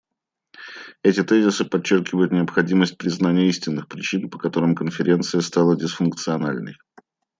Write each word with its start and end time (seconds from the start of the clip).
Эти 1.03 1.21
тезисы 1.23 1.63
подчеркивают 1.63 2.31
необходимость 2.31 2.97
признания 2.97 3.47
истинных 3.49 3.87
причин, 3.87 4.31
по 4.31 4.39
которым 4.39 4.73
Конференция 4.73 5.41
стала 5.41 5.77
дисфункциональной. 5.77 6.77